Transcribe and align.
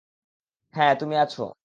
হ্যা, 0.73 0.87
তুমি 0.99 1.15
আছো। 1.17 1.41